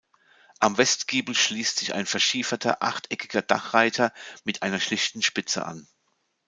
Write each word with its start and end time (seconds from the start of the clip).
Am 0.57 0.79
Westgiebel 0.79 1.35
schließt 1.35 1.77
sich 1.77 1.93
ein 1.93 2.07
verschieferter, 2.07 2.81
achteckiger 2.81 3.43
Dachreiter, 3.43 4.11
mit 4.43 4.63
einer 4.63 4.79
schlichten 4.79 5.21
Spitze 5.21 5.63
an. 5.63 5.87